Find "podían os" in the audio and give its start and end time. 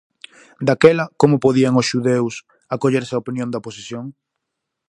1.45-1.87